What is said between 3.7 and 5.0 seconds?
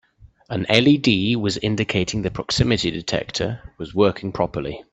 was working properly.